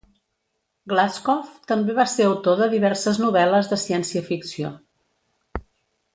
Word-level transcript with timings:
Glazkov 0.93 1.51
també 1.71 1.95
va 1.99 2.05
ser 2.13 2.25
autor 2.29 2.57
de 2.63 2.69
diverses 2.73 3.21
novel·les 3.27 3.71
de 3.75 3.79
ciència-ficció. 3.83 4.73